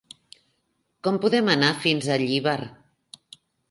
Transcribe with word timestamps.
Com 1.09 1.21
podem 1.27 1.53
anar 1.59 1.71
fins 1.87 2.11
a 2.11 2.21
Llíber? 2.27 2.61